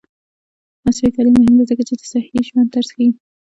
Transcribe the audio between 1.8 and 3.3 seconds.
چې د صحي ژوند طرز ښيي.